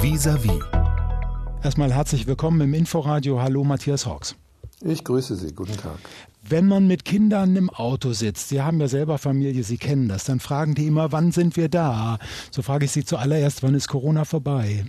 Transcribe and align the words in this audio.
Vis-à-vis. 0.00 0.60
Erstmal 1.64 1.92
herzlich 1.92 2.28
willkommen 2.28 2.60
im 2.60 2.72
Inforadio. 2.72 3.42
Hallo 3.42 3.64
Matthias 3.64 4.06
Hawks. 4.06 4.36
Ich 4.80 5.02
grüße 5.02 5.34
Sie. 5.34 5.52
Guten 5.52 5.76
Tag. 5.76 5.98
Wenn 6.48 6.68
man 6.68 6.86
mit 6.86 7.04
Kindern 7.04 7.56
im 7.56 7.68
Auto 7.68 8.12
sitzt, 8.12 8.48
Sie 8.48 8.62
haben 8.62 8.80
ja 8.80 8.86
selber 8.86 9.18
Familie, 9.18 9.64
Sie 9.64 9.76
kennen 9.76 10.08
das, 10.08 10.22
dann 10.22 10.38
fragen 10.38 10.76
die 10.76 10.86
immer, 10.86 11.10
wann 11.10 11.32
sind 11.32 11.56
wir 11.56 11.68
da? 11.68 12.18
So 12.52 12.62
frage 12.62 12.84
ich 12.84 12.92
Sie 12.92 13.04
zuallererst, 13.04 13.64
wann 13.64 13.74
ist 13.74 13.88
Corona 13.88 14.24
vorbei? 14.24 14.84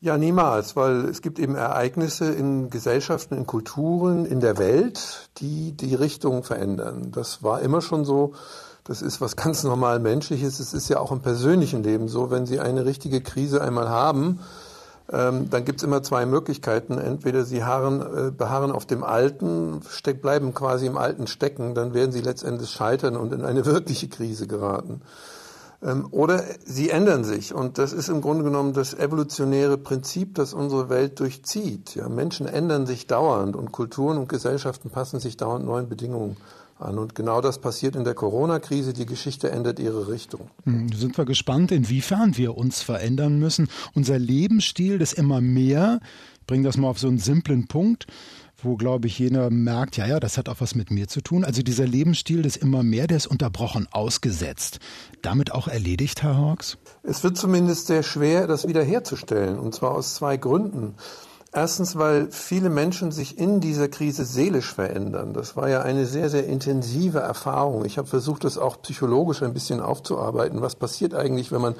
Ja, 0.00 0.18
niemals, 0.18 0.74
weil 0.74 1.04
es 1.04 1.22
gibt 1.22 1.38
eben 1.38 1.54
Ereignisse 1.54 2.32
in 2.32 2.68
Gesellschaften, 2.68 3.36
in 3.36 3.46
Kulturen, 3.46 4.26
in 4.26 4.40
der 4.40 4.58
Welt, 4.58 5.30
die 5.38 5.76
die 5.76 5.94
Richtung 5.94 6.42
verändern. 6.42 7.12
Das 7.12 7.44
war 7.44 7.60
immer 7.60 7.80
schon 7.80 8.04
so. 8.04 8.32
Das 8.90 9.02
ist 9.02 9.20
was 9.20 9.36
ganz 9.36 9.62
normal 9.62 10.00
Menschliches. 10.00 10.58
Es 10.58 10.74
ist 10.74 10.88
ja 10.88 10.98
auch 10.98 11.12
im 11.12 11.20
persönlichen 11.20 11.84
Leben 11.84 12.08
so, 12.08 12.32
wenn 12.32 12.44
Sie 12.44 12.58
eine 12.58 12.84
richtige 12.84 13.20
Krise 13.20 13.62
einmal 13.62 13.88
haben, 13.88 14.40
ähm, 15.12 15.48
dann 15.48 15.64
gibt 15.64 15.78
es 15.78 15.84
immer 15.84 16.02
zwei 16.02 16.26
Möglichkeiten. 16.26 16.98
Entweder 16.98 17.44
Sie 17.44 17.62
harren, 17.62 18.00
äh, 18.00 18.30
beharren 18.32 18.72
auf 18.72 18.86
dem 18.86 19.04
Alten, 19.04 19.80
steck, 19.88 20.20
bleiben 20.20 20.54
quasi 20.54 20.86
im 20.86 20.98
Alten 20.98 21.28
stecken, 21.28 21.76
dann 21.76 21.94
werden 21.94 22.10
Sie 22.10 22.20
letztendlich 22.20 22.70
scheitern 22.70 23.16
und 23.16 23.32
in 23.32 23.44
eine 23.44 23.64
wirkliche 23.74 24.08
Krise 24.08 24.48
geraten. 24.48 25.02
Ähm, 25.84 26.08
oder 26.10 26.42
sie 26.64 26.90
ändern 26.90 27.22
sich. 27.22 27.54
Und 27.54 27.78
das 27.78 27.92
ist 27.92 28.08
im 28.08 28.20
Grunde 28.20 28.42
genommen 28.42 28.72
das 28.72 28.92
evolutionäre 28.94 29.78
Prinzip, 29.78 30.34
das 30.34 30.52
unsere 30.52 30.88
Welt 30.90 31.20
durchzieht. 31.20 31.94
Ja, 31.94 32.08
Menschen 32.08 32.48
ändern 32.48 32.86
sich 32.86 33.06
dauernd 33.06 33.54
und 33.54 33.70
Kulturen 33.70 34.18
und 34.18 34.28
Gesellschaften 34.28 34.90
passen 34.90 35.20
sich 35.20 35.36
dauernd 35.36 35.64
neuen 35.64 35.88
Bedingungen 35.88 36.36
an. 36.82 36.98
Und 36.98 37.14
genau 37.14 37.40
das 37.40 37.60
passiert 37.60 37.96
in 37.96 38.04
der 38.04 38.14
Corona-Krise. 38.14 38.92
Die 38.92 39.06
Geschichte 39.06 39.50
ändert 39.50 39.78
ihre 39.78 40.08
Richtung. 40.08 40.50
Hm, 40.64 40.92
sind 40.92 41.16
wir 41.16 41.24
gespannt, 41.24 41.72
inwiefern 41.72 42.36
wir 42.36 42.56
uns 42.56 42.82
verändern 42.82 43.38
müssen. 43.38 43.68
Unser 43.94 44.18
Lebensstil, 44.18 44.98
das 44.98 45.12
immer 45.12 45.40
mehr, 45.40 46.00
bringen 46.46 46.64
das 46.64 46.76
mal 46.76 46.88
auf 46.88 46.98
so 46.98 47.08
einen 47.08 47.18
simplen 47.18 47.66
Punkt, 47.68 48.06
wo, 48.62 48.76
glaube 48.76 49.06
ich, 49.06 49.18
jeder 49.18 49.50
merkt, 49.50 49.96
ja, 49.96 50.06
ja, 50.06 50.20
das 50.20 50.36
hat 50.36 50.48
auch 50.48 50.60
was 50.60 50.74
mit 50.74 50.90
mir 50.90 51.08
zu 51.08 51.20
tun. 51.20 51.44
Also 51.44 51.62
dieser 51.62 51.86
Lebensstil 51.86 52.42
des 52.42 52.56
immer 52.56 52.82
mehr, 52.82 53.06
der 53.06 53.16
ist 53.16 53.26
unterbrochen, 53.26 53.88
ausgesetzt. 53.90 54.80
Damit 55.22 55.52
auch 55.52 55.68
erledigt, 55.68 56.22
Herr 56.22 56.36
Hawks? 56.36 56.78
Es 57.02 57.24
wird 57.24 57.36
zumindest 57.36 57.86
sehr 57.86 58.02
schwer, 58.02 58.46
das 58.46 58.66
wiederherzustellen. 58.66 59.58
Und 59.58 59.74
zwar 59.74 59.92
aus 59.92 60.14
zwei 60.14 60.36
Gründen. 60.36 60.94
Erstens, 61.52 61.98
weil 61.98 62.30
viele 62.30 62.70
Menschen 62.70 63.10
sich 63.10 63.36
in 63.36 63.60
dieser 63.60 63.88
Krise 63.88 64.24
seelisch 64.24 64.72
verändern. 64.72 65.34
Das 65.34 65.56
war 65.56 65.68
ja 65.68 65.82
eine 65.82 66.06
sehr, 66.06 66.30
sehr 66.30 66.46
intensive 66.46 67.18
Erfahrung. 67.18 67.84
Ich 67.84 67.98
habe 67.98 68.06
versucht, 68.06 68.44
das 68.44 68.56
auch 68.56 68.80
psychologisch 68.82 69.42
ein 69.42 69.52
bisschen 69.52 69.80
aufzuarbeiten. 69.80 70.62
Was 70.62 70.76
passiert 70.76 71.12
eigentlich, 71.12 71.50
wenn 71.50 71.60
man 71.60 71.74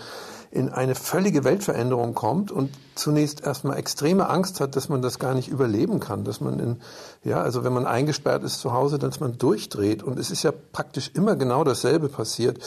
in 0.51 0.71
eine 0.71 0.97
völlige 0.97 1.45
Weltveränderung 1.45 2.15
kommt 2.15 2.51
und 2.51 2.71
zunächst 2.97 3.47
erstmal 3.47 3.77
extreme 3.77 4.29
Angst 4.29 4.61
hat, 4.61 4.75
dass 4.75 4.89
man 4.89 5.01
das 5.03 5.21
gar 5.21 5.35
nicht 5.35 5.47
überleben 5.47 6.01
kann, 6.01 6.25
dass 6.25 6.41
man 6.41 6.59
in, 6.59 6.81
ja, 7.23 7.41
also 7.41 7.63
wenn 7.63 7.73
man 7.73 7.87
eingesperrt 7.87 8.43
ist 8.43 8.59
zu 8.59 8.73
Hause, 8.73 8.99
dass 8.99 9.21
man 9.21 9.39
durchdreht. 9.39 10.03
Und 10.03 10.19
es 10.19 10.33
ist 10.33 10.43
ja 10.43 10.53
praktisch 10.73 11.13
immer 11.15 11.37
genau 11.37 11.63
dasselbe 11.63 12.09
passiert. 12.09 12.59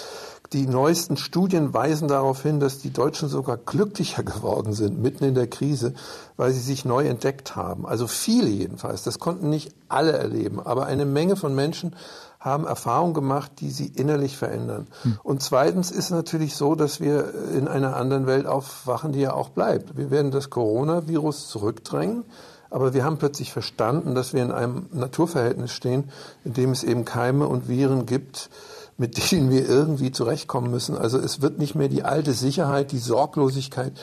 Die 0.53 0.67
neuesten 0.67 1.17
Studien 1.17 1.73
weisen 1.73 2.07
darauf 2.07 2.43
hin, 2.43 2.59
dass 2.59 2.77
die 2.77 2.93
Deutschen 2.93 3.27
sogar 3.27 3.57
glücklicher 3.57 4.23
geworden 4.23 4.73
sind 4.73 5.01
mitten 5.01 5.23
in 5.23 5.33
der 5.33 5.47
Krise, 5.47 5.93
weil 6.37 6.51
sie 6.51 6.59
sich 6.59 6.85
neu 6.85 7.07
entdeckt 7.07 7.55
haben. 7.55 7.87
Also 7.87 8.05
viele 8.05 8.49
jedenfalls. 8.49 9.03
Das 9.03 9.17
konnten 9.17 9.49
nicht 9.49 9.73
alle 9.89 10.13
erleben, 10.13 10.59
aber 10.59 10.85
eine 10.85 11.05
Menge 11.05 11.35
von 11.35 11.55
Menschen 11.55 11.95
haben 12.39 12.67
Erfahrungen 12.67 13.13
gemacht, 13.13 13.53
die 13.61 13.71
sie 13.71 13.87
innerlich 13.87 14.37
verändern. 14.37 14.87
Hm. 15.03 15.17
Und 15.23 15.41
zweitens 15.41 15.91
ist 15.91 16.11
natürlich 16.11 16.55
so, 16.55 16.75
dass 16.75 16.99
wir 16.99 17.33
in 17.55 17.67
einer 17.67 17.95
anderen 17.95 18.27
Welt 18.27 18.45
aufwachen, 18.45 19.13
die 19.13 19.21
ja 19.21 19.33
auch 19.33 19.49
bleibt. 19.49 19.97
Wir 19.97 20.11
werden 20.11 20.29
das 20.29 20.49
Coronavirus 20.49 21.47
zurückdrängen, 21.47 22.25
aber 22.69 22.93
wir 22.93 23.05
haben 23.05 23.17
plötzlich 23.17 23.53
verstanden, 23.53 24.13
dass 24.13 24.33
wir 24.33 24.43
in 24.43 24.51
einem 24.51 24.87
Naturverhältnis 24.91 25.71
stehen, 25.71 26.11
in 26.43 26.53
dem 26.53 26.71
es 26.71 26.83
eben 26.83 27.05
Keime 27.05 27.47
und 27.47 27.69
Viren 27.69 28.05
gibt, 28.05 28.49
mit 28.97 29.31
denen 29.31 29.49
wir 29.49 29.67
irgendwie 29.67 30.11
zurechtkommen 30.11 30.71
müssen. 30.71 30.97
Also 30.97 31.17
es 31.17 31.41
wird 31.41 31.59
nicht 31.59 31.75
mehr 31.75 31.89
die 31.89 32.03
alte 32.03 32.33
Sicherheit, 32.33 32.91
die 32.91 32.99
Sorglosigkeit 32.99 33.93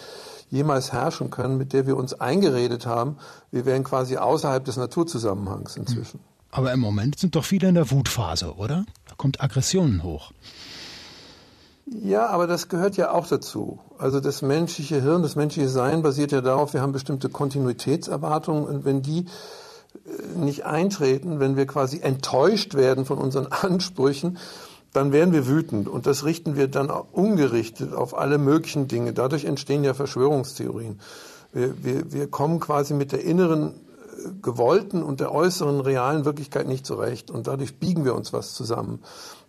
jemals 0.50 0.92
herrschen 0.92 1.30
können, 1.30 1.56
mit 1.56 1.72
der 1.72 1.86
wir 1.86 1.96
uns 1.96 2.14
eingeredet 2.14 2.86
haben. 2.86 3.18
Wir 3.50 3.64
wären 3.64 3.84
quasi 3.84 4.16
außerhalb 4.16 4.64
des 4.64 4.76
Naturzusammenhangs 4.76 5.76
inzwischen. 5.76 6.20
Aber 6.50 6.72
im 6.72 6.80
Moment 6.80 7.18
sind 7.18 7.36
doch 7.36 7.44
viele 7.44 7.68
in 7.68 7.76
der 7.76 7.90
Wutphase, 7.90 8.54
oder? 8.56 8.84
Da 9.08 9.14
kommt 9.16 9.40
Aggressionen 9.40 10.02
hoch. 10.02 10.32
Ja, 11.86 12.28
aber 12.28 12.46
das 12.46 12.68
gehört 12.68 12.96
ja 12.96 13.12
auch 13.12 13.26
dazu. 13.26 13.80
Also 13.98 14.20
das 14.20 14.42
menschliche 14.42 15.00
Hirn, 15.02 15.22
das 15.22 15.34
menschliche 15.34 15.68
Sein 15.68 16.02
basiert 16.02 16.32
ja 16.32 16.40
darauf, 16.40 16.72
wir 16.72 16.82
haben 16.82 16.92
bestimmte 16.92 17.28
Kontinuitätserwartungen 17.28 18.64
und 18.64 18.84
wenn 18.84 19.02
die 19.02 19.26
äh, 20.04 20.38
nicht 20.38 20.66
eintreten, 20.66 21.40
wenn 21.40 21.56
wir 21.56 21.66
quasi 21.66 22.00
enttäuscht 22.00 22.74
werden 22.74 23.04
von 23.04 23.18
unseren 23.18 23.46
Ansprüchen, 23.50 24.38
dann 24.92 25.12
werden 25.12 25.32
wir 25.32 25.46
wütend 25.46 25.88
und 25.88 26.06
das 26.06 26.24
richten 26.24 26.56
wir 26.56 26.68
dann 26.68 26.90
ungerichtet 26.90 27.94
auf 27.94 28.16
alle 28.16 28.38
möglichen 28.38 28.88
Dinge. 28.88 29.12
Dadurch 29.12 29.44
entstehen 29.44 29.84
ja 29.84 29.94
Verschwörungstheorien. 29.94 31.00
Wir, 31.52 31.84
wir, 31.84 32.12
wir 32.12 32.26
kommen 32.28 32.60
quasi 32.60 32.94
mit 32.94 33.12
der 33.12 33.24
inneren 33.24 33.74
gewollten 34.42 35.02
und 35.02 35.20
der 35.20 35.32
äußeren 35.32 35.80
realen 35.80 36.24
Wirklichkeit 36.24 36.68
nicht 36.68 36.86
zurecht. 36.86 37.30
Und 37.30 37.46
dadurch 37.46 37.76
biegen 37.76 38.04
wir 38.04 38.14
uns 38.14 38.32
was 38.32 38.54
zusammen. 38.54 39.00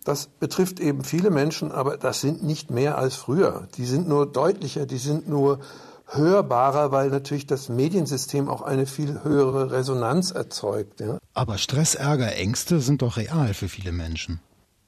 Das 0.04 0.26
betrifft 0.26 0.80
eben 0.80 1.04
viele 1.04 1.30
Menschen, 1.30 1.70
aber 1.70 1.96
das 1.96 2.20
sind 2.20 2.42
nicht 2.42 2.70
mehr 2.70 2.98
als 2.98 3.14
früher. 3.14 3.68
Die 3.76 3.84
sind 3.84 4.08
nur 4.08 4.26
deutlicher, 4.26 4.86
die 4.86 4.98
sind 4.98 5.28
nur 5.28 5.60
hörbarer, 6.06 6.92
weil 6.92 7.08
natürlich 7.08 7.46
das 7.46 7.68
Mediensystem 7.68 8.48
auch 8.48 8.62
eine 8.62 8.86
viel 8.86 9.22
höhere 9.22 9.70
Resonanz 9.70 10.30
erzeugt. 10.30 11.00
Ja. 11.00 11.18
Aber 11.34 11.56
Stress, 11.58 11.94
Ärger, 11.94 12.34
Ängste 12.34 12.80
sind 12.80 13.02
doch 13.02 13.16
real 13.16 13.54
für 13.54 13.68
viele 13.68 13.92
Menschen. 13.92 14.40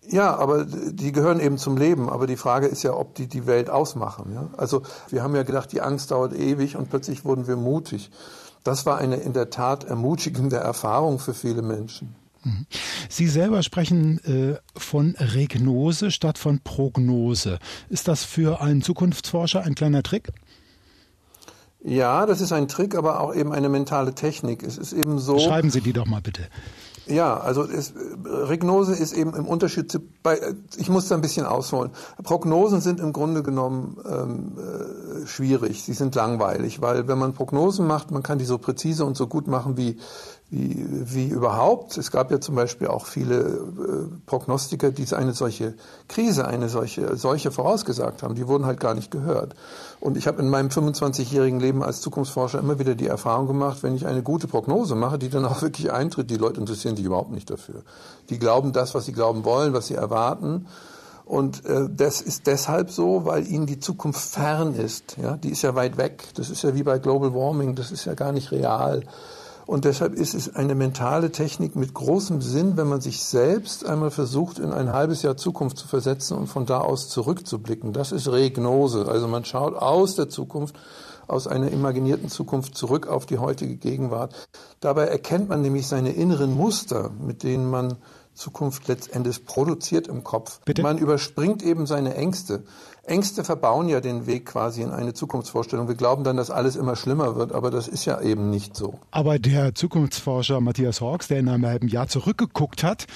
Ja, 0.08 0.36
aber 0.36 0.64
die 0.64 1.12
gehören 1.12 1.40
eben 1.40 1.58
zum 1.58 1.76
Leben. 1.76 2.10
Aber 2.10 2.26
die 2.26 2.36
Frage 2.36 2.66
ist 2.66 2.82
ja, 2.82 2.94
ob 2.94 3.14
die 3.14 3.26
die 3.26 3.46
Welt 3.46 3.70
ausmachen. 3.70 4.32
Ja? 4.34 4.50
Also 4.56 4.82
wir 5.08 5.22
haben 5.22 5.34
ja 5.34 5.42
gedacht, 5.42 5.72
die 5.72 5.80
Angst 5.80 6.10
dauert 6.10 6.34
ewig 6.34 6.76
und 6.76 6.90
plötzlich 6.90 7.24
wurden 7.24 7.46
wir 7.46 7.56
mutig. 7.56 8.10
Das 8.64 8.86
war 8.86 8.98
eine 8.98 9.16
in 9.16 9.32
der 9.32 9.50
Tat 9.50 9.84
ermutigende 9.84 10.56
Erfahrung 10.56 11.18
für 11.18 11.34
viele 11.34 11.62
Menschen. 11.62 12.14
Mhm. 12.42 12.66
Sie 13.08 13.28
selber 13.28 13.62
sprechen 13.62 14.18
äh, 14.24 14.58
von 14.78 15.14
Regnose 15.18 16.10
statt 16.10 16.38
von 16.38 16.60
Prognose. 16.60 17.58
Ist 17.88 18.08
das 18.08 18.24
für 18.24 18.60
einen 18.60 18.82
Zukunftsforscher 18.82 19.62
ein 19.62 19.74
kleiner 19.74 20.02
Trick? 20.02 20.32
Ja, 21.82 22.24
das 22.24 22.40
ist 22.40 22.52
ein 22.52 22.66
Trick, 22.66 22.94
aber 22.94 23.20
auch 23.20 23.34
eben 23.34 23.52
eine 23.52 23.68
mentale 23.68 24.14
Technik. 24.14 24.62
Es 24.62 24.78
ist 24.78 24.94
eben 24.94 25.18
so. 25.18 25.38
Schreiben 25.38 25.70
Sie 25.70 25.82
die 25.82 25.92
doch 25.92 26.06
mal 26.06 26.22
bitte. 26.22 26.48
Ja, 27.06 27.36
also 27.38 27.64
es, 27.64 27.92
Regnose 28.24 28.94
ist 28.94 29.12
eben 29.12 29.34
im 29.34 29.46
Unterschied 29.46 29.90
zu, 29.90 30.00
bei, 30.22 30.40
ich 30.76 30.88
muss 30.88 31.08
da 31.08 31.14
ein 31.14 31.20
bisschen 31.20 31.44
ausholen. 31.44 31.90
Prognosen 32.22 32.80
sind 32.80 32.98
im 32.98 33.12
Grunde 33.12 33.42
genommen 33.42 33.98
ähm, 34.08 34.52
äh, 34.58 35.26
schwierig, 35.26 35.82
sie 35.82 35.92
sind 35.92 36.14
langweilig, 36.14 36.80
weil 36.80 37.06
wenn 37.06 37.18
man 37.18 37.34
Prognosen 37.34 37.86
macht, 37.86 38.10
man 38.10 38.22
kann 38.22 38.38
die 38.38 38.46
so 38.46 38.56
präzise 38.56 39.04
und 39.04 39.16
so 39.16 39.26
gut 39.26 39.48
machen 39.48 39.76
wie 39.76 39.98
wie, 40.54 40.86
wie 40.86 41.26
überhaupt. 41.26 41.98
Es 41.98 42.12
gab 42.12 42.30
ja 42.30 42.40
zum 42.40 42.54
Beispiel 42.54 42.86
auch 42.86 43.06
viele 43.06 43.40
äh, 43.40 44.06
Prognostiker, 44.24 44.92
die 44.92 45.12
eine 45.14 45.32
solche 45.32 45.74
Krise, 46.06 46.46
eine 46.46 46.68
solche 46.68 47.16
Seuche 47.16 47.50
vorausgesagt 47.50 48.22
haben. 48.22 48.36
Die 48.36 48.46
wurden 48.46 48.64
halt 48.64 48.78
gar 48.78 48.94
nicht 48.94 49.10
gehört. 49.10 49.56
Und 49.98 50.16
ich 50.16 50.28
habe 50.28 50.40
in 50.40 50.48
meinem 50.48 50.68
25-jährigen 50.68 51.58
Leben 51.58 51.82
als 51.82 52.00
Zukunftsforscher 52.00 52.60
immer 52.60 52.78
wieder 52.78 52.94
die 52.94 53.08
Erfahrung 53.08 53.48
gemacht, 53.48 53.82
wenn 53.82 53.96
ich 53.96 54.06
eine 54.06 54.22
gute 54.22 54.46
Prognose 54.46 54.94
mache, 54.94 55.18
die 55.18 55.28
dann 55.28 55.44
auch 55.44 55.60
wirklich 55.62 55.90
eintritt, 55.92 56.30
die 56.30 56.36
Leute 56.36 56.60
interessieren 56.60 56.96
sich 56.96 57.04
überhaupt 57.04 57.32
nicht 57.32 57.50
dafür. 57.50 57.82
Die 58.30 58.38
glauben 58.38 58.72
das, 58.72 58.94
was 58.94 59.06
sie 59.06 59.12
glauben 59.12 59.44
wollen, 59.44 59.72
was 59.72 59.88
sie 59.88 59.94
erwarten. 59.94 60.66
Und 61.24 61.64
äh, 61.64 61.88
das 61.90 62.20
ist 62.20 62.46
deshalb 62.46 62.92
so, 62.92 63.24
weil 63.24 63.46
ihnen 63.48 63.66
die 63.66 63.80
Zukunft 63.80 64.20
fern 64.20 64.74
ist. 64.74 65.16
Ja, 65.20 65.36
die 65.36 65.50
ist 65.50 65.62
ja 65.62 65.74
weit 65.74 65.96
weg. 65.96 66.28
Das 66.36 66.48
ist 66.48 66.62
ja 66.62 66.74
wie 66.76 66.84
bei 66.84 66.98
Global 66.98 67.34
Warming. 67.34 67.74
Das 67.74 67.90
ist 67.90 68.04
ja 68.04 68.14
gar 68.14 68.30
nicht 68.30 68.52
real. 68.52 69.02
Und 69.66 69.84
deshalb 69.84 70.14
ist 70.14 70.34
es 70.34 70.54
eine 70.54 70.74
mentale 70.74 71.32
Technik 71.32 71.74
mit 71.74 71.94
großem 71.94 72.42
Sinn, 72.42 72.76
wenn 72.76 72.88
man 72.88 73.00
sich 73.00 73.22
selbst 73.24 73.86
einmal 73.86 74.10
versucht, 74.10 74.58
in 74.58 74.72
ein 74.72 74.92
halbes 74.92 75.22
Jahr 75.22 75.36
Zukunft 75.36 75.78
zu 75.78 75.88
versetzen 75.88 76.36
und 76.36 76.48
von 76.48 76.66
da 76.66 76.80
aus 76.80 77.08
zurückzublicken. 77.08 77.92
Das 77.92 78.12
ist 78.12 78.28
Regnose. 78.30 79.06
Also 79.08 79.26
man 79.26 79.44
schaut 79.44 79.74
aus 79.74 80.16
der 80.16 80.28
Zukunft, 80.28 80.76
aus 81.26 81.46
einer 81.46 81.70
imaginierten 81.70 82.28
Zukunft 82.28 82.76
zurück 82.76 83.06
auf 83.06 83.24
die 83.24 83.38
heutige 83.38 83.76
Gegenwart. 83.76 84.34
Dabei 84.80 85.06
erkennt 85.06 85.48
man 85.48 85.62
nämlich 85.62 85.86
seine 85.86 86.12
inneren 86.12 86.54
Muster, 86.54 87.10
mit 87.18 87.42
denen 87.42 87.70
man 87.70 87.96
Zukunft 88.34 88.88
letztendlich 88.88 89.44
produziert 89.44 90.08
im 90.08 90.24
Kopf. 90.24 90.60
Bitte? 90.64 90.82
Man 90.82 90.98
überspringt 90.98 91.62
eben 91.62 91.86
seine 91.86 92.14
Ängste. 92.14 92.64
Ängste 93.04 93.44
verbauen 93.44 93.88
ja 93.88 94.00
den 94.00 94.26
Weg 94.26 94.46
quasi 94.46 94.82
in 94.82 94.90
eine 94.90 95.12
Zukunftsvorstellung. 95.12 95.88
Wir 95.88 95.94
glauben 95.94 96.24
dann, 96.24 96.36
dass 96.36 96.50
alles 96.50 96.76
immer 96.76 96.96
schlimmer 96.96 97.36
wird, 97.36 97.52
aber 97.52 97.70
das 97.70 97.86
ist 97.86 98.04
ja 98.04 98.20
eben 98.20 98.50
nicht 98.50 98.76
so. 98.76 98.98
Aber 99.10 99.38
der 99.38 99.74
Zukunftsforscher 99.74 100.60
Matthias 100.60 101.00
Hawks, 101.00 101.28
der 101.28 101.38
in 101.38 101.48
einem 101.48 101.66
halben 101.66 101.88
Jahr 101.88 102.08
zurückgeguckt 102.08 102.82
hat, 102.82 103.06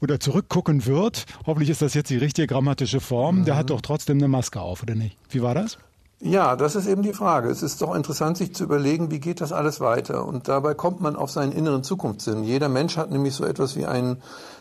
oder 0.00 0.18
zurückgucken 0.18 0.86
wird, 0.86 1.26
hoffentlich 1.46 1.70
ist 1.70 1.82
das 1.82 1.94
jetzt 1.94 2.10
die 2.10 2.16
richtige 2.16 2.46
grammatische 2.46 3.00
Form, 3.00 3.40
mhm. 3.40 3.44
der 3.44 3.56
hat 3.56 3.70
doch 3.70 3.82
trotzdem 3.82 4.18
eine 4.18 4.28
Maske 4.28 4.60
auf, 4.60 4.82
oder 4.82 4.94
nicht? 4.94 5.16
Wie 5.28 5.42
war 5.42 5.54
das? 5.54 5.78
Ja, 6.22 6.54
das 6.54 6.76
ist 6.76 6.86
eben 6.86 7.02
die 7.02 7.14
Frage. 7.14 7.48
Es 7.48 7.62
ist 7.62 7.80
doch 7.80 7.94
interessant, 7.94 8.36
sich 8.36 8.54
zu 8.54 8.64
überlegen, 8.64 9.10
wie 9.10 9.20
geht 9.20 9.40
das 9.40 9.52
alles 9.52 9.80
weiter? 9.80 10.26
Und 10.26 10.48
dabei 10.48 10.74
kommt 10.74 11.00
man 11.00 11.16
auf 11.16 11.30
seinen 11.30 11.52
inneren 11.52 11.82
Zukunftssinn. 11.82 12.44
Jeder 12.44 12.68
Mensch 12.68 12.98
hat 12.98 13.10
nämlich 13.10 13.32
so 13.34 13.46
etwas 13.46 13.74
wie 13.74 13.86
einen 13.86 14.18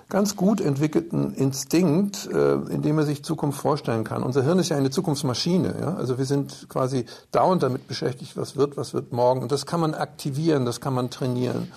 ganz 0.08 0.38
gut 0.38 0.62
entwickelten 0.62 1.34
Instinkt, 1.34 2.28
äh, 2.28 2.54
in 2.54 2.82
dem 2.82 2.98
er 2.98 3.06
sich 3.06 3.26
Zukunft 3.26 3.60
vorstellen 3.60 4.06
kann. 4.06 4.24
Unser 4.24 4.44
Hirn 4.44 4.60
ist 4.60 4.70
ja 4.70 4.78
eine 4.78 4.90
Zukunftsmaschine. 4.90 5.76
Ja? 5.82 5.96
Also 5.96 6.18
wir 6.18 6.26
sind 6.26 6.68
quasi 6.70 7.06
dauernd 7.34 7.62
damit 7.62 7.90
beschäftigt, 7.90 8.38
was 8.38 8.56
wird, 8.56 8.78
was 8.78 8.94
wird 8.94 9.12
morgen. 9.12 9.42
Und 9.42 9.52
das 9.52 9.66
kann 9.66 9.82
man 9.82 9.94
aktivieren, 9.94 10.66
das 10.66 10.80
kann 10.80 10.94
man 10.94 11.10
trainieren. 11.10 11.70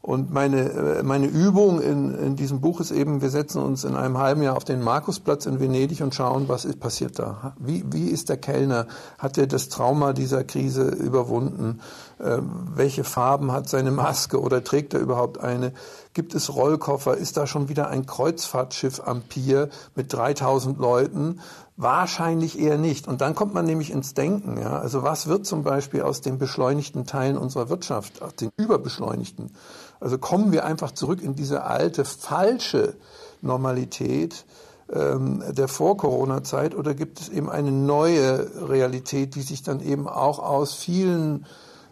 Und 0.00 0.32
meine, 0.32 0.70
äh, 0.70 1.02
meine 1.02 1.26
Übung 1.26 1.80
in, 1.80 2.14
in 2.14 2.36
diesem 2.36 2.60
Buch 2.60 2.80
ist 2.80 2.90
eben, 2.90 3.20
wir 3.20 3.30
setzen 3.30 3.60
uns 3.60 3.84
in 3.84 3.94
einem 3.94 4.18
halben 4.18 4.42
Jahr 4.42 4.56
auf 4.56 4.64
den 4.64 4.82
Markusplatz 4.82 5.46
in 5.46 5.60
Venedig 5.60 6.02
und 6.02 6.14
schauen, 6.14 6.48
was 6.48 6.64
ist 6.64 6.80
passiert 6.80 7.18
da. 7.18 7.54
Wie, 7.58 7.84
wie 7.90 8.08
ist 8.08 8.28
der 8.28 8.36
Kellner? 8.36 8.86
Hat 9.18 9.38
er 9.38 9.46
das 9.46 9.68
Trauma 9.68 10.12
dieser 10.12 10.44
Krise 10.44 10.88
überwunden? 10.88 11.80
Äh, 12.18 12.38
welche 12.74 13.04
Farben 13.04 13.52
hat 13.52 13.68
seine 13.68 13.90
Maske 13.90 14.40
oder 14.40 14.62
trägt 14.62 14.94
er 14.94 15.00
überhaupt 15.00 15.40
eine? 15.40 15.72
Gibt 16.18 16.34
es 16.34 16.52
Rollkoffer? 16.52 17.16
Ist 17.16 17.36
da 17.36 17.46
schon 17.46 17.68
wieder 17.68 17.90
ein 17.90 18.04
Kreuzfahrtschiff 18.04 19.00
am 19.06 19.22
Pier 19.22 19.68
mit 19.94 20.12
3000 20.12 20.76
Leuten? 20.76 21.38
Wahrscheinlich 21.76 22.58
eher 22.58 22.76
nicht. 22.76 23.06
Und 23.06 23.20
dann 23.20 23.36
kommt 23.36 23.54
man 23.54 23.64
nämlich 23.64 23.92
ins 23.92 24.14
Denken. 24.14 24.60
Ja? 24.60 24.80
Also 24.80 25.04
was 25.04 25.28
wird 25.28 25.46
zum 25.46 25.62
Beispiel 25.62 26.02
aus 26.02 26.20
den 26.20 26.36
beschleunigten 26.36 27.06
Teilen 27.06 27.38
unserer 27.38 27.68
Wirtschaft, 27.68 28.20
aus 28.20 28.34
den 28.34 28.50
überbeschleunigten? 28.56 29.52
Also 30.00 30.18
kommen 30.18 30.50
wir 30.50 30.64
einfach 30.64 30.90
zurück 30.90 31.22
in 31.22 31.36
diese 31.36 31.62
alte, 31.62 32.04
falsche 32.04 32.96
Normalität 33.40 34.44
ähm, 34.92 35.44
der 35.48 35.68
Vor-Corona-Zeit 35.68 36.74
oder 36.74 36.94
gibt 36.94 37.20
es 37.20 37.28
eben 37.28 37.48
eine 37.48 37.70
neue 37.70 38.68
Realität, 38.68 39.36
die 39.36 39.42
sich 39.42 39.62
dann 39.62 39.78
eben 39.78 40.08
auch 40.08 40.40
aus 40.40 40.74
vielen 40.74 41.46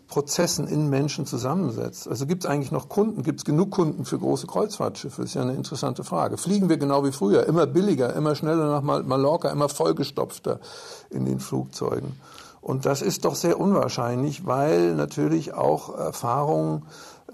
Prozessen 0.09 0.69
in 0.69 0.89
Menschen 0.89 1.27
zusammensetzt. 1.27 2.09
Also 2.09 2.27
gibt 2.27 2.45
es 2.45 2.51
eigentlich 2.51 2.71
noch 2.71 2.89
Kunden? 2.89 3.23
Gibt 3.23 3.41
es 3.41 3.45
genug 3.45 3.73
Kunden 3.73 4.05
für 4.05 4.19
große 4.19 4.47
Kreuzfahrtschiffe? 4.47 5.23
Ist 5.23 5.35
ja 5.35 5.43
eine 5.43 5.55
interessante 5.55 6.05
Frage. 6.05 6.37
Fliegen 6.37 6.69
wir 6.69 6.77
genau 6.77 7.05
wie 7.05 7.13
früher, 7.13 7.47
immer 7.47 7.67
billiger, 7.67 8.15
immer 8.15 8.35
schneller 8.35 8.71
nach 8.71 8.83
Mallorca, 8.83 9.51
immer 9.51 9.69
vollgestopfter 9.69 10.61
in 11.11 11.25
den 11.25 11.41
Flugzeugen. 11.41 12.15
Und 12.67 12.85
das 12.85 13.01
ist 13.01 13.25
doch 13.25 13.37
sehr 13.37 13.61
unwahrscheinlich, 13.61 14.45
weil 14.45 14.97
natürlich 14.97 15.55
auch 15.55 15.97
Erfahrungen 15.97 16.83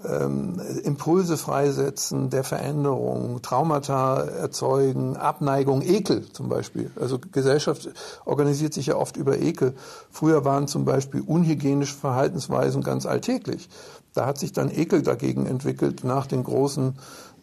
ähm, 0.07 0.61
Impulse 0.83 1.37
freisetzen 1.37 2.29
der 2.29 2.43
Veränderung, 2.43 3.41
Traumata 3.41 4.25
erzeugen, 4.25 5.17
Abneigung, 5.17 5.81
Ekel 5.81 6.31
zum 6.33 6.49
Beispiel. 6.49 6.91
Also 7.01 7.17
Gesellschaft 7.17 7.89
organisiert 8.25 8.75
sich 8.75 8.85
ja 8.85 8.95
oft 8.95 9.17
über 9.17 9.39
Ekel. 9.39 9.73
Früher 10.11 10.45
waren 10.45 10.67
zum 10.67 10.85
Beispiel 10.85 11.21
unhygienische 11.21 11.95
Verhaltensweisen 11.95 12.83
ganz 12.83 13.07
alltäglich. 13.07 13.69
Da 14.13 14.27
hat 14.27 14.37
sich 14.37 14.53
dann 14.53 14.69
Ekel 14.69 15.01
dagegen 15.01 15.47
entwickelt 15.47 16.03
nach 16.03 16.27
den 16.27 16.43
großen 16.43 16.93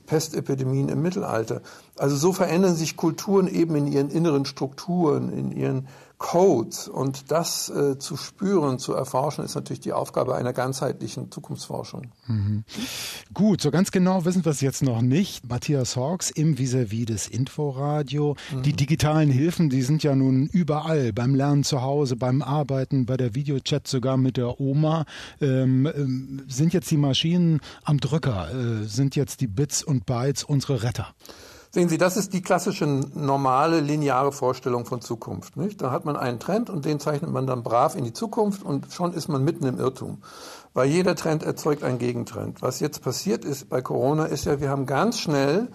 Pestepidemien 0.06 0.90
im 0.90 1.02
Mittelalter. 1.02 1.60
Also 1.98 2.14
so 2.14 2.32
verändern 2.32 2.76
sich 2.76 2.96
Kulturen 2.96 3.48
eben 3.48 3.74
in 3.74 3.88
ihren 3.88 4.10
inneren 4.10 4.44
Strukturen, 4.44 5.32
in 5.32 5.50
ihren 5.50 5.88
Codes. 6.20 6.86
Und 6.86 7.30
das 7.30 7.70
äh, 7.70 7.98
zu 7.98 8.18
spüren, 8.18 8.78
zu 8.78 8.92
erforschen, 8.92 9.42
ist 9.42 9.54
natürlich 9.54 9.80
die 9.80 9.94
Aufgabe 9.94 10.36
einer 10.36 10.52
ganzheitlichen 10.52 11.32
Zukunftsforschung. 11.32 12.12
Mhm. 12.26 12.64
Gut, 13.32 13.62
so 13.62 13.70
ganz 13.70 13.90
genau 13.90 14.26
wissen 14.26 14.44
wir 14.44 14.52
es 14.52 14.60
jetzt 14.60 14.82
noch 14.82 15.00
nicht. 15.00 15.48
Matthias 15.48 15.96
Hawks 15.96 16.30
im 16.30 16.58
Vis-à-vis 16.58 17.06
des 17.06 17.26
Inforadio. 17.26 18.36
Mhm. 18.52 18.62
Die 18.62 18.74
digitalen 18.74 19.30
Hilfen, 19.30 19.70
die 19.70 19.80
sind 19.80 20.02
ja 20.02 20.14
nun 20.14 20.46
überall. 20.46 21.14
Beim 21.14 21.34
Lernen 21.34 21.64
zu 21.64 21.80
Hause, 21.80 22.16
beim 22.16 22.42
Arbeiten, 22.42 23.06
bei 23.06 23.16
der 23.16 23.34
Videochat 23.34 23.88
sogar 23.88 24.18
mit 24.18 24.36
der 24.36 24.60
Oma. 24.60 25.06
Ähm, 25.40 25.86
ähm, 25.86 26.42
sind 26.48 26.74
jetzt 26.74 26.90
die 26.90 26.98
Maschinen 26.98 27.60
am 27.82 27.98
Drücker? 27.98 28.50
Äh, 28.52 28.84
sind 28.84 29.16
jetzt 29.16 29.40
die 29.40 29.48
Bits 29.48 29.82
und 29.82 30.04
Bytes 30.04 30.44
unsere 30.44 30.82
Retter? 30.82 31.14
Sehen 31.72 31.88
Sie, 31.88 31.98
das 31.98 32.16
ist 32.16 32.32
die 32.32 32.42
klassische 32.42 32.84
normale 32.84 33.78
lineare 33.78 34.32
Vorstellung 34.32 34.86
von 34.86 35.00
Zukunft. 35.00 35.56
Nicht? 35.56 35.80
Da 35.80 35.92
hat 35.92 36.04
man 36.04 36.16
einen 36.16 36.40
Trend 36.40 36.68
und 36.68 36.84
den 36.84 36.98
zeichnet 36.98 37.30
man 37.30 37.46
dann 37.46 37.62
brav 37.62 37.94
in 37.94 38.02
die 38.02 38.12
Zukunft 38.12 38.64
und 38.64 38.92
schon 38.92 39.14
ist 39.14 39.28
man 39.28 39.44
mitten 39.44 39.64
im 39.66 39.78
Irrtum. 39.78 40.18
Weil 40.74 40.88
jeder 40.88 41.14
Trend 41.14 41.44
erzeugt 41.44 41.84
einen 41.84 41.98
Gegentrend. 41.98 42.60
Was 42.60 42.80
jetzt 42.80 43.02
passiert 43.02 43.44
ist 43.44 43.68
bei 43.68 43.82
Corona 43.82 44.24
ist 44.24 44.46
ja, 44.46 44.60
wir 44.60 44.68
haben 44.68 44.84
ganz 44.84 45.20
schnell 45.20 45.68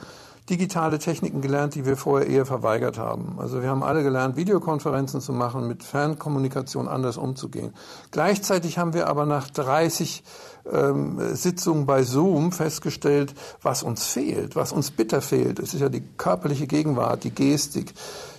digitale 0.50 1.00
Techniken 1.00 1.42
gelernt, 1.42 1.74
die 1.74 1.86
wir 1.86 1.98
vorher 1.98 2.28
eher 2.28 2.46
verweigert 2.46 3.00
haben. 3.00 3.38
Also 3.40 3.64
wir 3.64 3.70
haben 3.70 3.82
alle 3.82 4.04
gelernt, 4.04 4.36
Videokonferenzen 4.36 5.20
zu 5.20 5.34
machen, 5.34 5.68
mit 5.68 5.84
Fernkommunikation 5.84 6.88
anders 6.88 7.18
umzugehen. 7.18 7.74
Gleichzeitig 8.12 8.78
haben 8.78 8.94
wir 8.94 9.08
aber 9.08 9.26
nach 9.26 9.50
30 9.50 10.24
ähm, 10.72 11.20
Sitzungen 11.36 11.88
bei 11.88 12.04
Zoom 12.04 12.52
festgestellt, 12.52 13.34
was 13.64 13.82
uns 13.82 14.06
fehlt, 14.06 14.56
was 14.56 14.72
uns 14.72 14.92
bitter 14.92 15.22
fehlt. 15.22 15.60
Es 15.60 15.74
ist 15.74 15.82
ja 15.82 15.90
die 15.90 16.04
körperliche 16.18 16.68
Gegenwart, 16.68 17.24
die 17.24 17.32
Gestik, 17.32 17.94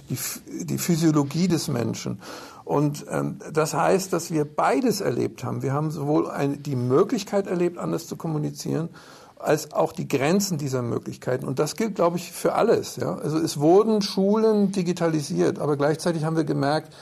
die, 0.09 0.19
die 0.65 0.79
Physiologie 0.79 1.49
des 1.49 1.67
Menschen. 1.67 2.21
Und 2.65 3.07
ähm, 3.11 3.39
das 3.53 3.75
heißt, 3.75 4.13
dass 4.13 4.31
wir 4.31 4.45
beides 4.45 5.01
erlebt 5.01 5.45
haben. 5.45 5.63
Wir 5.63 5.73
haben 5.73 5.91
sowohl 5.91 6.31
eine, 6.31 6.57
die 6.57 6.77
Möglichkeit 6.77 7.47
erlebt, 7.47 7.79
anders 7.79 8.07
zu 8.07 8.17
kommunizieren, 8.17 8.91
als 9.39 9.73
auch 9.73 9.93
die 9.93 10.09
Grenzen 10.09 10.59
dieser 10.59 10.83
Möglichkeiten. 10.83 11.47
Und 11.47 11.59
das 11.59 11.77
gilt, 11.77 11.95
glaube 11.95 12.17
ich, 12.17 12.33
für 12.33 12.55
alles. 12.55 12.97
Ja? 12.97 13.17
Also 13.17 13.39
es 13.39 13.59
wurden 13.59 14.03
Schulen 14.03 14.73
digitalisiert, 14.73 15.59
aber 15.59 15.77
gleichzeitig 15.77 16.25
haben 16.25 16.37
wir 16.37 16.45
gemerkt, 16.45 16.93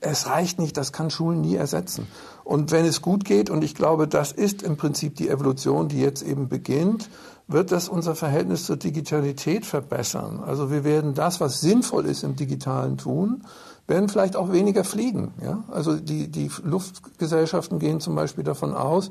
es 0.00 0.26
reicht 0.26 0.58
nicht, 0.58 0.76
das 0.76 0.92
kann 0.92 1.10
Schulen 1.10 1.42
nie 1.42 1.56
ersetzen. 1.56 2.06
Und 2.42 2.70
wenn 2.72 2.86
es 2.86 3.02
gut 3.02 3.24
geht, 3.24 3.50
und 3.50 3.62
ich 3.62 3.74
glaube, 3.74 4.08
das 4.08 4.32
ist 4.32 4.62
im 4.62 4.76
Prinzip 4.76 5.16
die 5.16 5.28
Evolution, 5.28 5.88
die 5.88 6.00
jetzt 6.00 6.22
eben 6.22 6.48
beginnt, 6.48 7.10
wird 7.48 7.72
das 7.72 7.88
unser 7.88 8.14
Verhältnis 8.14 8.64
zur 8.64 8.76
Digitalität 8.76 9.66
verbessern. 9.66 10.40
Also 10.44 10.70
wir 10.70 10.84
werden 10.84 11.14
das, 11.14 11.40
was 11.40 11.60
sinnvoll 11.60 12.06
ist 12.06 12.22
im 12.22 12.36
Digitalen 12.36 12.96
tun, 12.96 13.44
werden 13.88 14.08
vielleicht 14.08 14.36
auch 14.36 14.52
weniger 14.52 14.84
fliegen. 14.84 15.34
Ja? 15.42 15.64
Also 15.70 15.96
die, 15.96 16.28
die 16.28 16.50
Luftgesellschaften 16.62 17.78
gehen 17.78 18.00
zum 18.00 18.14
Beispiel 18.14 18.44
davon 18.44 18.72
aus, 18.72 19.10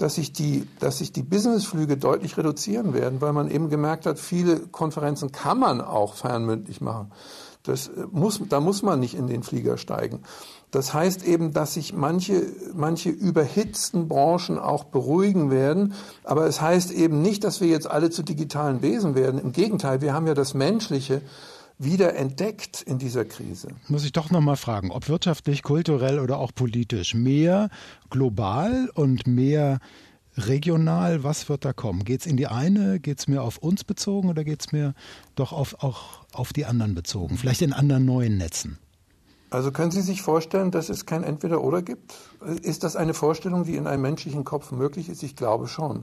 dass 0.00 0.14
sich 0.14 0.32
die, 0.32 0.66
dass 0.78 0.98
sich 0.98 1.12
die 1.12 1.22
Businessflüge 1.22 1.96
deutlich 1.96 2.36
reduzieren 2.36 2.94
werden, 2.94 3.20
weil 3.20 3.32
man 3.32 3.50
eben 3.50 3.68
gemerkt 3.68 4.06
hat, 4.06 4.18
viele 4.18 4.60
Konferenzen 4.60 5.30
kann 5.32 5.58
man 5.58 5.80
auch 5.80 6.14
fernmündlich 6.14 6.80
machen. 6.80 7.12
Das 7.62 7.88
äh, 7.88 8.06
muss, 8.10 8.40
da 8.48 8.60
muss 8.60 8.82
man 8.82 9.00
nicht 9.00 9.14
in 9.14 9.26
den 9.26 9.42
Flieger 9.42 9.76
steigen. 9.76 10.20
Das 10.70 10.94
heißt 10.94 11.26
eben, 11.26 11.52
dass 11.52 11.74
sich 11.74 11.92
manche, 11.92 12.46
manche 12.74 13.10
überhitzten 13.10 14.08
Branchen 14.08 14.58
auch 14.58 14.84
beruhigen 14.84 15.50
werden. 15.50 15.94
Aber 16.22 16.46
es 16.46 16.60
heißt 16.60 16.92
eben 16.92 17.22
nicht, 17.22 17.42
dass 17.42 17.60
wir 17.60 17.68
jetzt 17.68 17.90
alle 17.90 18.10
zu 18.10 18.22
digitalen 18.22 18.80
Wesen 18.80 19.14
werden. 19.14 19.40
Im 19.40 19.52
Gegenteil, 19.52 20.00
wir 20.00 20.14
haben 20.14 20.28
ja 20.28 20.34
das 20.34 20.54
Menschliche 20.54 21.22
wieder 21.82 22.14
entdeckt 22.14 22.82
in 22.82 22.98
dieser 22.98 23.24
Krise. 23.24 23.68
Muss 23.88 24.04
ich 24.04 24.12
doch 24.12 24.30
noch 24.30 24.42
mal 24.42 24.56
fragen, 24.56 24.90
ob 24.90 25.08
wirtschaftlich, 25.08 25.62
kulturell 25.62 26.18
oder 26.18 26.38
auch 26.38 26.54
politisch 26.54 27.14
mehr 27.14 27.70
global 28.10 28.90
und 28.94 29.26
mehr 29.26 29.78
regional, 30.36 31.24
was 31.24 31.48
wird 31.48 31.64
da 31.64 31.72
kommen? 31.72 32.04
Geht 32.04 32.20
es 32.20 32.26
in 32.26 32.36
die 32.36 32.46
eine, 32.46 33.00
geht 33.00 33.18
es 33.18 33.28
mehr 33.28 33.42
auf 33.42 33.58
uns 33.58 33.84
bezogen 33.84 34.28
oder 34.28 34.44
geht 34.44 34.60
es 34.60 34.72
mehr 34.72 34.94
doch 35.34 35.52
auf, 35.52 35.82
auch 35.82 36.26
auf 36.32 36.52
die 36.52 36.66
anderen 36.66 36.94
bezogen? 36.94 37.38
Vielleicht 37.38 37.62
in 37.62 37.72
anderen 37.72 38.04
neuen 38.04 38.36
Netzen? 38.36 38.78
Also 39.48 39.72
können 39.72 39.90
Sie 39.90 40.02
sich 40.02 40.22
vorstellen, 40.22 40.70
dass 40.70 40.90
es 40.90 41.06
kein 41.06 41.24
Entweder-Oder 41.24 41.82
gibt? 41.82 42.14
Ist 42.62 42.84
das 42.84 42.94
eine 42.94 43.14
Vorstellung, 43.14 43.64
die 43.64 43.74
in 43.74 43.88
einem 43.88 44.02
menschlichen 44.02 44.44
Kopf 44.44 44.70
möglich 44.70 45.08
ist? 45.08 45.24
Ich 45.24 45.34
glaube 45.34 45.66
schon. 45.66 46.02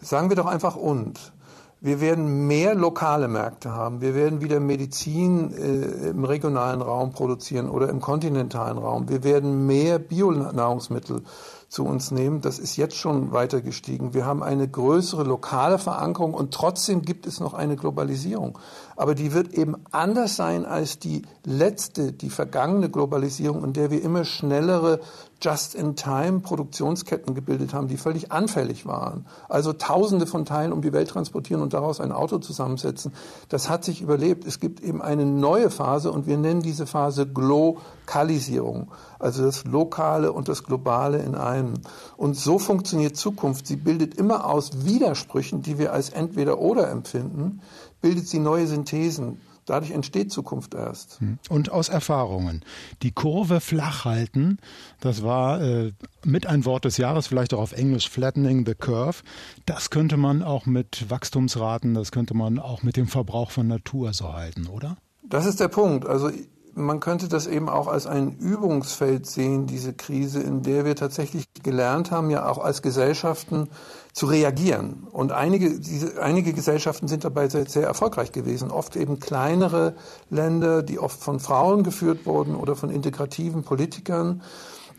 Sagen 0.00 0.30
wir 0.30 0.36
doch 0.36 0.46
einfach 0.46 0.74
und. 0.74 1.32
Wir 1.80 2.00
werden 2.00 2.48
mehr 2.48 2.74
lokale 2.74 3.28
Märkte 3.28 3.72
haben. 3.72 4.00
Wir 4.00 4.16
werden 4.16 4.40
wieder 4.40 4.58
Medizin 4.58 5.52
äh, 5.52 6.08
im 6.08 6.24
regionalen 6.24 6.82
Raum 6.82 7.12
produzieren 7.12 7.68
oder 7.68 7.88
im 7.88 8.00
kontinentalen 8.00 8.78
Raum. 8.78 9.08
Wir 9.08 9.22
werden 9.22 9.66
mehr 9.66 10.00
Bionahrungsmittel 10.00 11.22
zu 11.68 11.84
uns 11.84 12.10
nehmen. 12.10 12.40
Das 12.40 12.58
ist 12.58 12.76
jetzt 12.76 12.96
schon 12.96 13.30
weiter 13.30 13.60
gestiegen. 13.60 14.12
Wir 14.12 14.26
haben 14.26 14.42
eine 14.42 14.66
größere 14.66 15.22
lokale 15.22 15.78
Verankerung 15.78 16.34
und 16.34 16.52
trotzdem 16.52 17.02
gibt 17.02 17.26
es 17.28 17.38
noch 17.38 17.54
eine 17.54 17.76
Globalisierung. 17.76 18.58
Aber 18.98 19.14
die 19.14 19.32
wird 19.32 19.54
eben 19.54 19.76
anders 19.92 20.34
sein 20.34 20.66
als 20.66 20.98
die 20.98 21.22
letzte, 21.44 22.12
die 22.12 22.30
vergangene 22.30 22.90
Globalisierung, 22.90 23.62
in 23.62 23.72
der 23.72 23.92
wir 23.92 24.02
immer 24.02 24.24
schnellere 24.24 24.98
Just-in-Time-Produktionsketten 25.40 27.32
gebildet 27.32 27.72
haben, 27.74 27.86
die 27.86 27.96
völlig 27.96 28.32
anfällig 28.32 28.86
waren. 28.86 29.24
Also 29.48 29.72
Tausende 29.72 30.26
von 30.26 30.44
Teilen 30.44 30.72
um 30.72 30.82
die 30.82 30.92
Welt 30.92 31.10
transportieren 31.10 31.62
und 31.62 31.74
daraus 31.74 32.00
ein 32.00 32.10
Auto 32.10 32.38
zusammensetzen. 32.38 33.12
Das 33.48 33.70
hat 33.70 33.84
sich 33.84 34.02
überlebt. 34.02 34.44
Es 34.44 34.58
gibt 34.58 34.80
eben 34.80 35.00
eine 35.00 35.24
neue 35.24 35.70
Phase 35.70 36.10
und 36.10 36.26
wir 36.26 36.36
nennen 36.36 36.62
diese 36.62 36.86
Phase 36.86 37.24
Glokalisierung. 37.24 38.90
Also 39.20 39.44
das 39.44 39.64
Lokale 39.64 40.32
und 40.32 40.48
das 40.48 40.64
Globale 40.64 41.18
in 41.18 41.36
einem. 41.36 41.74
Und 42.16 42.36
so 42.36 42.58
funktioniert 42.58 43.16
Zukunft. 43.16 43.68
Sie 43.68 43.76
bildet 43.76 44.16
immer 44.16 44.44
aus 44.44 44.84
Widersprüchen, 44.86 45.62
die 45.62 45.78
wir 45.78 45.92
als 45.92 46.10
entweder 46.10 46.58
oder 46.58 46.90
empfinden, 46.90 47.60
bildet 48.00 48.28
sie 48.28 48.38
neue 48.38 48.66
Synthesen 48.66 49.38
Dadurch 49.68 49.90
entsteht 49.90 50.32
Zukunft 50.32 50.72
erst. 50.72 51.20
Hm. 51.20 51.38
Und 51.50 51.70
aus 51.70 51.90
Erfahrungen. 51.90 52.64
Die 53.02 53.12
Kurve 53.12 53.60
flach 53.60 54.06
halten, 54.06 54.56
das 54.98 55.22
war 55.22 55.60
äh, 55.60 55.92
mit 56.24 56.46
ein 56.46 56.64
Wort 56.64 56.86
des 56.86 56.96
Jahres, 56.96 57.26
vielleicht 57.26 57.52
auch 57.52 57.60
auf 57.60 57.72
Englisch 57.72 58.08
flattening 58.08 58.64
the 58.64 58.74
curve. 58.74 59.22
Das 59.66 59.90
könnte 59.90 60.16
man 60.16 60.42
auch 60.42 60.64
mit 60.64 61.10
Wachstumsraten, 61.10 61.92
das 61.92 62.12
könnte 62.12 62.32
man 62.32 62.58
auch 62.58 62.82
mit 62.82 62.96
dem 62.96 63.08
Verbrauch 63.08 63.50
von 63.50 63.66
Natur 63.66 64.14
so 64.14 64.32
halten, 64.32 64.68
oder? 64.68 64.96
Das 65.22 65.44
ist 65.44 65.60
der 65.60 65.68
Punkt. 65.68 66.06
Also 66.06 66.30
man 66.78 67.00
könnte 67.00 67.28
das 67.28 67.46
eben 67.46 67.68
auch 67.68 67.88
als 67.88 68.06
ein 68.06 68.36
Übungsfeld 68.38 69.26
sehen, 69.26 69.66
diese 69.66 69.92
Krise, 69.92 70.40
in 70.40 70.62
der 70.62 70.84
wir 70.84 70.96
tatsächlich 70.96 71.46
gelernt 71.62 72.10
haben, 72.10 72.30
ja 72.30 72.48
auch 72.48 72.58
als 72.58 72.82
Gesellschaften 72.82 73.68
zu 74.12 74.26
reagieren. 74.26 75.06
Und 75.10 75.32
einige, 75.32 75.78
diese, 75.78 76.22
einige 76.22 76.52
Gesellschaften 76.52 77.08
sind 77.08 77.24
dabei 77.24 77.48
sehr, 77.48 77.66
sehr 77.66 77.86
erfolgreich 77.86 78.32
gewesen. 78.32 78.70
Oft 78.70 78.96
eben 78.96 79.20
kleinere 79.20 79.94
Länder, 80.30 80.82
die 80.82 80.98
oft 80.98 81.20
von 81.20 81.40
Frauen 81.40 81.82
geführt 81.82 82.26
wurden 82.26 82.54
oder 82.54 82.76
von 82.76 82.90
integrativen 82.90 83.64
Politikern 83.64 84.42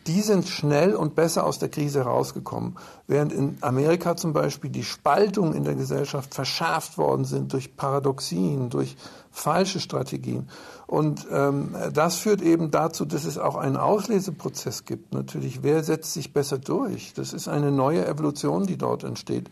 die 0.07 0.21
sind 0.21 0.47
schnell 0.47 0.95
und 0.95 1.15
besser 1.15 1.45
aus 1.45 1.59
der 1.59 1.69
Krise 1.69 1.99
herausgekommen. 1.99 2.77
Während 3.07 3.33
in 3.33 3.57
Amerika 3.61 4.15
zum 4.15 4.33
Beispiel 4.33 4.69
die 4.69 4.83
Spaltungen 4.83 5.53
in 5.53 5.63
der 5.63 5.75
Gesellschaft 5.75 6.33
verschärft 6.33 6.97
worden 6.97 7.25
sind 7.25 7.53
durch 7.53 7.75
Paradoxien, 7.75 8.69
durch 8.69 8.95
falsche 9.31 9.79
Strategien. 9.79 10.49
Und 10.87 11.27
ähm, 11.31 11.75
das 11.93 12.15
führt 12.15 12.41
eben 12.41 12.71
dazu, 12.71 13.05
dass 13.05 13.25
es 13.25 13.37
auch 13.37 13.55
einen 13.55 13.77
Ausleseprozess 13.77 14.85
gibt. 14.85 15.13
Natürlich, 15.13 15.61
wer 15.61 15.83
setzt 15.83 16.13
sich 16.13 16.33
besser 16.33 16.57
durch? 16.57 17.13
Das 17.13 17.33
ist 17.33 17.47
eine 17.47 17.71
neue 17.71 18.05
Evolution, 18.07 18.65
die 18.65 18.77
dort 18.77 19.03
entsteht. 19.03 19.49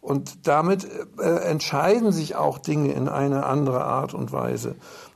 Und 0.00 0.46
damit 0.46 0.86
äh, 1.18 1.22
entscheiden 1.22 2.12
sich 2.12 2.36
auch 2.36 2.58
Dinge 2.58 2.92
in 2.92 3.08
eine 3.08 3.46
andere 3.46 3.84
Art 3.84 4.12
und 4.12 4.32
Weise. 4.32 4.74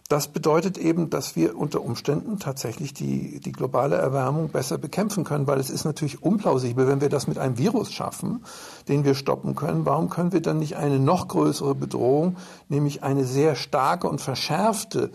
Das 0.08 0.28
bedeutet 0.28 0.78
eben, 0.78 1.10
dass 1.10 1.36
wir 1.36 1.58
unter 1.58 1.82
Umständen 1.82 2.38
tatsächlich 2.38 2.94
die, 2.94 3.40
die 3.40 3.52
globale 3.52 3.96
Erwärmung 3.96 4.48
besser 4.48 4.78
bekämpfen 4.78 5.22
können, 5.22 5.46
weil 5.46 5.60
es 5.60 5.68
ist 5.68 5.84
natürlich 5.84 6.22
unplausibel, 6.22 6.88
wenn 6.88 7.02
wir 7.02 7.10
das 7.10 7.26
mit 7.26 7.36
einem 7.36 7.58
Virus 7.58 7.92
schaffen, 7.92 8.42
den 8.88 9.04
wir 9.04 9.14
stoppen 9.14 9.54
können. 9.54 9.84
Warum 9.84 10.08
können 10.08 10.32
wir 10.32 10.40
dann 10.40 10.60
nicht 10.60 10.78
eine 10.78 10.98
noch 10.98 11.28
größere 11.28 11.74
Bedrohung, 11.74 12.36
nämlich 12.70 13.02
eine 13.02 13.24
sehr 13.24 13.54
starke 13.54 14.08
und 14.08 14.22
verschärfte 14.22 15.10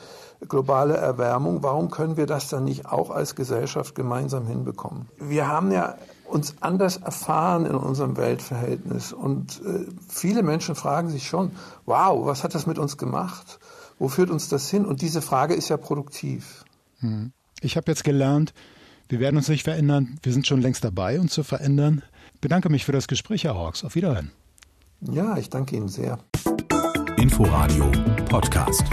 globale 0.48 0.96
Erwärmung, 0.96 1.64
warum 1.64 1.90
können 1.90 2.16
wir 2.16 2.28
das 2.28 2.50
dann 2.50 2.64
nicht 2.64 2.86
auch 2.86 3.10
als 3.10 3.36
Gesellschaft 3.36 3.96
gemeinsam 3.96 4.46
hinbekommen? 4.46 5.08
Wir 5.18 5.48
haben 5.48 5.72
ja 5.72 5.96
uns 6.26 6.56
anders 6.62 6.98
erfahren 6.98 7.66
in 7.66 7.76
unserem 7.76 8.18
Weltverhältnis 8.18 9.12
und 9.12 9.62
äh, 9.66 9.86
viele 10.08 10.44
Menschen 10.44 10.76
fragen 10.76 11.10
sich 11.10 11.28
schon, 11.28 11.52
wow, 11.86 12.26
was 12.26 12.44
hat 12.44 12.54
das 12.54 12.68
mit 12.68 12.78
uns 12.78 12.98
gemacht? 12.98 13.60
Wo 14.00 14.08
führt 14.08 14.30
uns 14.30 14.50
das 14.50 14.70
hin? 14.70 14.86
Und 14.86 15.02
diese 15.02 15.22
Frage 15.22 15.54
ist 15.54 15.70
ja 15.70 15.78
produktiv. 15.78 16.66
Hm. 17.00 17.32
Ich 17.62 17.78
habe 17.78 17.90
jetzt 17.92 18.04
gelernt, 18.04 18.54
wir 19.10 19.20
werden 19.20 19.38
uns 19.38 19.48
nicht 19.48 19.64
verändern. 19.64 20.20
Wir 20.24 20.34
sind 20.34 20.48
schon 20.48 20.62
längst 20.62 20.84
dabei, 20.84 21.20
uns 21.20 21.34
zu 21.34 21.44
verändern. 21.44 22.04
Ich 22.34 22.42
bedanke 22.42 22.70
mich 22.70 22.86
für 22.86 22.92
das 22.92 23.08
Gespräch, 23.08 23.44
Herr 23.44 23.56
Hawks. 23.56 23.84
Auf 23.84 23.96
Wiederhören. 23.96 24.32
Ja, 25.02 25.38
ich 25.38 25.50
danke 25.50 25.76
Ihnen 25.76 25.90
sehr. 25.90 26.20
Inforadio 27.18 27.92
Podcast. 28.26 28.84